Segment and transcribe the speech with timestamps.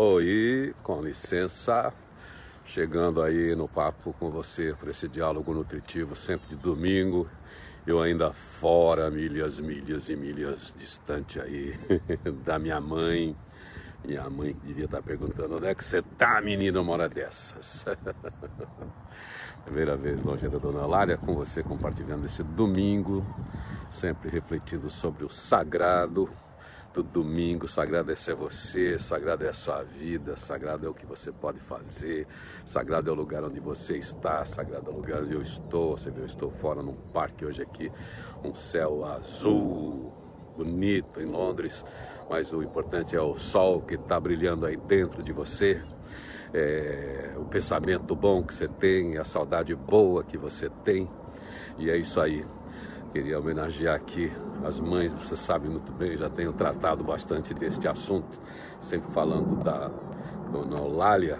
[0.00, 1.92] Oi, com licença,
[2.64, 7.28] chegando aí no papo com você para esse diálogo nutritivo sempre de domingo.
[7.84, 11.76] Eu ainda fora, milhas, milhas e milhas distante aí
[12.46, 13.36] da minha mãe.
[14.04, 17.84] Minha mãe devia estar perguntando onde é que você tá, menina, uma hora dessas.
[19.66, 23.26] Primeira vez longe da Dona Lária com você compartilhando esse domingo,
[23.90, 26.30] sempre refletindo sobre o sagrado
[26.92, 27.68] do domingo.
[27.68, 31.60] Sagrado é ser você, sagrado é a sua vida, sagrado é o que você pode
[31.60, 32.26] fazer,
[32.64, 35.96] sagrado é o lugar onde você está, sagrado é o lugar onde eu estou.
[35.96, 37.90] Você vê, eu estou fora num parque hoje aqui,
[38.44, 40.12] um céu azul,
[40.56, 41.84] bonito em Londres,
[42.28, 45.82] mas o importante é o sol que está brilhando aí dentro de você.
[46.52, 51.08] É, o pensamento bom que você tem, a saudade boa que você tem,
[51.78, 52.44] e é isso aí.
[53.12, 54.30] Queria homenagear aqui
[54.64, 58.40] as mães, você sabe muito bem, já tenho tratado bastante deste assunto,
[58.80, 59.90] sempre falando da
[60.52, 61.38] Dona Eulália,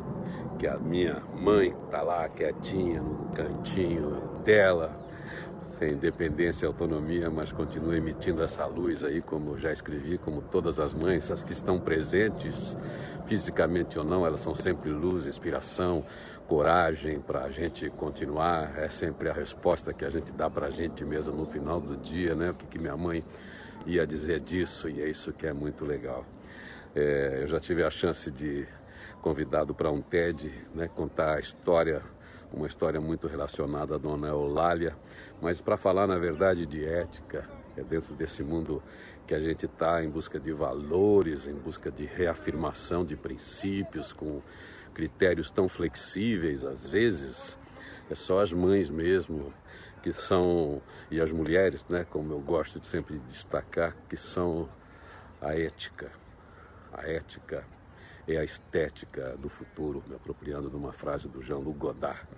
[0.58, 4.96] que é a minha mãe, está lá quietinha no cantinho dela,
[5.76, 10.80] sem independência e autonomia, mas continua emitindo essa luz aí, como já escrevi, como todas
[10.80, 12.76] as mães, as que estão presentes,
[13.26, 16.04] fisicamente ou não, elas são sempre luz, inspiração,
[16.46, 18.78] coragem para a gente continuar.
[18.78, 21.96] É sempre a resposta que a gente dá para a gente mesmo no final do
[21.96, 22.50] dia, né?
[22.50, 23.22] O que, que minha mãe
[23.86, 26.24] ia dizer disso, e é isso que é muito legal.
[26.94, 28.66] É, eu já tive a chance de
[29.20, 32.02] convidado para um TED, né, contar a história,
[32.52, 34.96] uma história muito relacionada à Dona Eulália,
[35.40, 38.82] mas para falar na verdade de ética, é dentro desse mundo
[39.26, 44.42] que a gente está em busca de valores, em busca de reafirmação de princípios, com
[44.94, 47.58] critérios tão flexíveis às vezes,
[48.10, 49.52] é só as mães mesmo
[50.02, 54.68] que são e as mulheres, né, como eu gosto de sempre destacar, que são
[55.40, 56.10] a ética.
[56.92, 57.64] A ética
[58.28, 62.28] é a estética do futuro, me apropriando de uma frase do Jean-Luc Godard.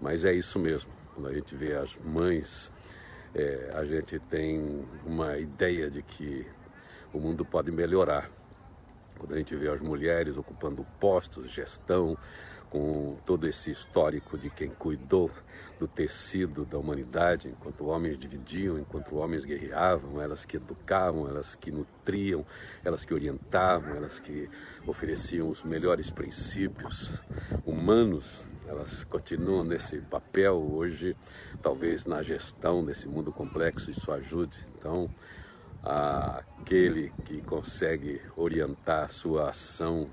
[0.00, 0.92] Mas é isso mesmo.
[1.14, 2.70] Quando a gente vê as mães,
[3.34, 6.46] é, a gente tem uma ideia de que
[7.12, 8.30] o mundo pode melhorar.
[9.18, 12.16] Quando a gente vê as mulheres ocupando postos, gestão,
[12.70, 15.30] com todo esse histórico de quem cuidou
[15.78, 21.70] do tecido da humanidade, enquanto homens dividiam, enquanto homens guerreavam, elas que educavam, elas que
[21.70, 22.44] nutriam,
[22.84, 24.50] elas que orientavam, elas que
[24.86, 27.12] ofereciam os melhores princípios
[27.64, 31.16] humanos, elas continuam nesse papel hoje,
[31.62, 34.58] talvez na gestão desse mundo complexo isso ajude.
[34.76, 35.08] Então,
[35.82, 40.10] aquele que consegue orientar a sua ação,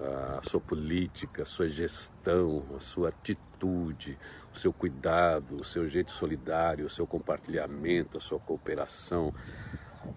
[0.00, 4.18] a sua política, a sua gestão, a sua atitude,
[4.52, 9.32] o seu cuidado, o seu jeito solidário, o seu compartilhamento, a sua cooperação,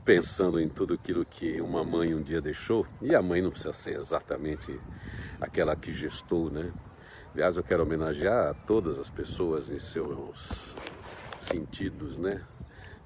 [0.03, 3.73] pensando em tudo aquilo que uma mãe um dia deixou, e a mãe não precisa
[3.73, 4.79] ser exatamente
[5.39, 6.73] aquela que gestou, né?
[7.33, 10.75] Aliás, eu quero homenagear todas as pessoas em seus
[11.39, 12.43] sentidos, né?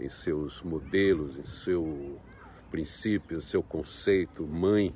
[0.01, 2.19] em seus modelos, em seu
[2.71, 4.93] princípio, em seu conceito, mãe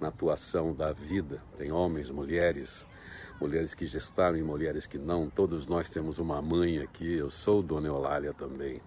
[0.00, 1.42] na atuação da vida.
[1.56, 2.86] Tem homens, mulheres,
[3.40, 5.28] mulheres que gestaram e mulheres que não.
[5.30, 7.14] Todos nós temos uma mãe aqui.
[7.14, 8.80] Eu sou Dona Eulália também.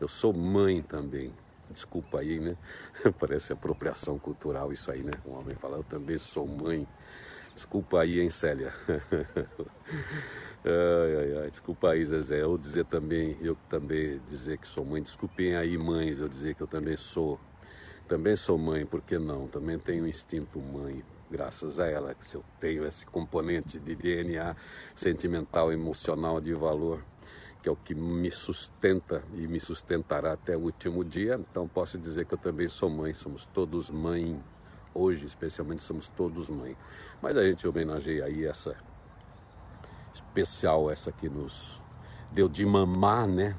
[0.00, 1.32] Eu sou mãe também.
[1.70, 2.56] Desculpa aí, né?
[3.18, 5.12] Parece apropriação cultural isso aí, né?
[5.26, 6.86] Um homem fala, eu também sou mãe.
[7.54, 8.72] Desculpa aí, hein, Célia?
[10.64, 12.40] Ai, ai, ai, desculpa aí, Zezé.
[12.40, 15.02] Eu dizer também, eu também dizer que sou mãe.
[15.02, 17.40] Desculpem aí, mães, eu dizer que eu também sou.
[18.08, 19.46] Também sou mãe, por que não?
[19.46, 24.54] Também tenho instinto mãe, graças a ela, que eu tenho esse componente de DNA
[24.94, 27.02] sentimental, emocional, de valor,
[27.62, 31.40] que é o que me sustenta e me sustentará até o último dia.
[31.50, 34.42] Então posso dizer que eu também sou mãe, somos todos mãe.
[34.94, 36.76] Hoje, especialmente, somos todos mãe.
[37.22, 38.76] Mas a gente homenageia aí essa
[40.12, 41.82] especial essa que nos
[42.30, 43.54] deu de mamar, né?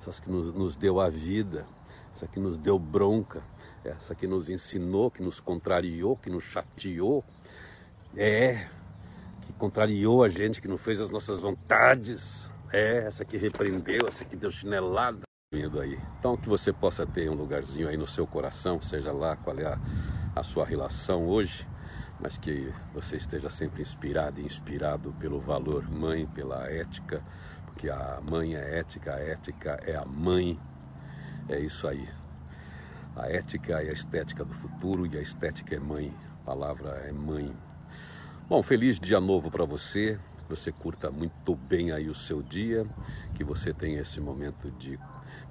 [0.00, 1.66] Essa que nos, nos deu a vida,
[2.14, 3.42] essa que nos deu bronca,
[3.88, 7.24] essa que nos ensinou, que nos contrariou, que nos chateou.
[8.16, 8.66] É,
[9.42, 12.50] que contrariou a gente, que não fez as nossas vontades.
[12.72, 15.20] É, essa que repreendeu, essa que deu chinelada.
[15.52, 15.98] Vindo aí.
[16.18, 19.66] Então que você possa ter um lugarzinho aí no seu coração, seja lá qual é
[19.66, 19.78] a,
[20.34, 21.66] a sua relação hoje,
[22.20, 27.22] mas que você esteja sempre inspirado e inspirado pelo valor mãe, pela ética,
[27.66, 30.58] porque a mãe é ética, a ética é a mãe,
[31.48, 32.08] é isso aí.
[33.16, 37.12] A ética é a estética do futuro e a estética é mãe, a palavra é
[37.12, 37.50] mãe.
[38.46, 42.86] Bom, feliz dia novo para você, que você curta muito bem aí o seu dia,
[43.34, 44.98] que você tenha esse momento de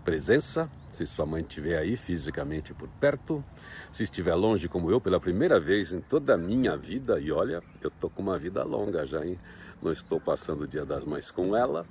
[0.03, 3.43] presença, se sua mãe estiver aí fisicamente por perto,
[3.91, 7.63] se estiver longe como eu pela primeira vez em toda a minha vida, e olha,
[7.81, 9.39] eu tô com uma vida longa já, hein?
[9.81, 11.83] Não estou passando o Dia das Mães com ela.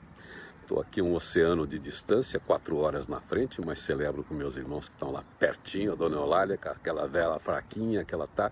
[0.65, 4.89] Estou aqui um oceano de distância, quatro horas na frente, mas celebro com meus irmãos
[4.89, 8.51] que estão lá pertinho, a Dona Eulália, com aquela vela fraquinha que ela tá,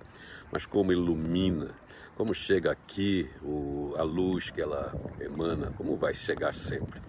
[0.53, 1.71] mas como ilumina,
[2.15, 7.01] como chega aqui o, a luz que ela emana, como vai chegar sempre.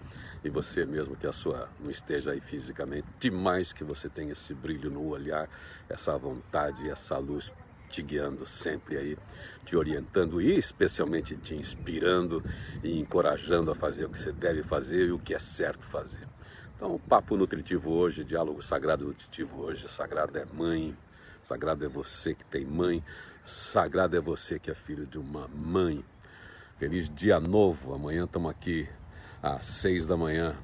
[0.42, 4.54] E você mesmo que a sua não esteja aí fisicamente, demais que você tenha esse
[4.54, 5.50] brilho no olhar,
[5.86, 7.52] essa vontade, essa luz
[7.88, 9.18] te guiando sempre aí,
[9.64, 12.42] te orientando e especialmente te inspirando
[12.82, 16.26] e encorajando a fazer o que você deve fazer e o que é certo fazer.
[16.76, 20.96] Então, papo nutritivo hoje, diálogo sagrado nutritivo hoje, sagrado é mãe,
[21.42, 23.02] sagrado é você que tem mãe,
[23.44, 26.04] sagrado é você que é filho de uma mãe.
[26.78, 28.88] Feliz dia novo, amanhã estamos aqui
[29.42, 30.56] às seis da manhã,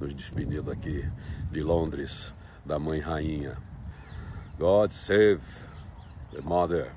[0.00, 1.04] nos despedindo aqui
[1.50, 3.56] de Londres, da Mãe Rainha.
[4.58, 5.42] God save
[6.40, 6.92] Mother.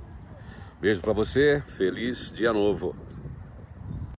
[0.79, 2.95] Beijo para você, feliz dia novo.